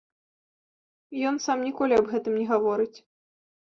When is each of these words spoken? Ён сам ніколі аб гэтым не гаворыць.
Ён 1.31 1.35
сам 1.45 1.57
ніколі 1.67 1.93
аб 1.99 2.07
гэтым 2.15 2.33
не 2.41 2.47
гаворыць. 2.53 2.93